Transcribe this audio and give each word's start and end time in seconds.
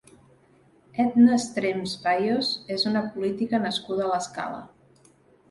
Etna 1.03 1.35
Estrems 1.39 1.93
Fayos 2.05 2.49
és 2.77 2.87
una 2.93 3.05
política 3.13 3.61
nascuda 3.67 4.09
a 4.09 4.11
l'Escala. 4.15 4.61